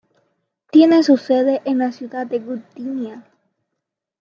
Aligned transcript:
Tiene 0.71 1.03
su 1.03 1.15
sede 1.17 1.61
en 1.63 1.77
la 1.77 1.91
ciudad 1.91 2.25
de 2.25 2.39
Gdynia. 2.39 3.23